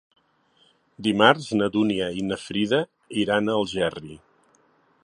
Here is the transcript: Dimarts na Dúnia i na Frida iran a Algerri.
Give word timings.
Dimarts 1.07 1.49
na 1.59 1.67
Dúnia 1.75 2.09
i 2.23 2.25
na 2.31 2.41
Frida 2.47 2.81
iran 3.27 3.47
a 3.57 3.61
Algerri. 3.61 4.21